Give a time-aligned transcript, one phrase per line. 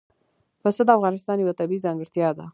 [0.61, 2.45] پسه د افغانستان یوه طبیعي ځانګړتیا ده.